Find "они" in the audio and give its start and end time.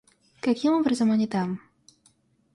1.11-1.27